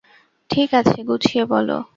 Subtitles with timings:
[0.49, 1.69] ঠিক আছে, গুছিয়ে বল।